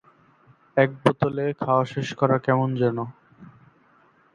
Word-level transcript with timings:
এক 0.77 0.89
বোতলে 1.01 1.45
খাওয়া 1.61 1.83
শেষ 1.85 2.07
করা 2.13 2.37
কেমন 2.39 2.69
যেন। 2.75 2.97